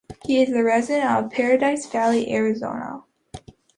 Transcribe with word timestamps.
He 0.25 0.41
is 0.41 0.49
a 0.51 0.63
resident 0.63 1.11
of 1.11 1.29
Paradise 1.29 1.85
Valley, 1.85 2.33
Arizona. 2.33 3.03